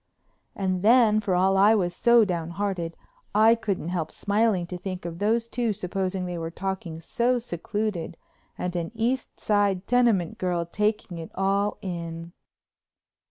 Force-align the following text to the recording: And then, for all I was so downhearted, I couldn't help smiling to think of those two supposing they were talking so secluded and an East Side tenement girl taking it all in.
And 0.55 0.81
then, 0.81 1.19
for 1.19 1.35
all 1.35 1.55
I 1.57 1.75
was 1.75 1.95
so 1.95 2.25
downhearted, 2.25 2.97
I 3.35 3.53
couldn't 3.53 3.89
help 3.89 4.09
smiling 4.11 4.65
to 4.65 4.77
think 4.79 5.05
of 5.05 5.19
those 5.19 5.47
two 5.47 5.73
supposing 5.73 6.25
they 6.25 6.39
were 6.39 6.49
talking 6.49 6.99
so 6.99 7.37
secluded 7.37 8.17
and 8.57 8.75
an 8.75 8.91
East 8.95 9.39
Side 9.39 9.85
tenement 9.85 10.39
girl 10.39 10.65
taking 10.65 11.19
it 11.19 11.29
all 11.35 11.77
in. 11.83 12.33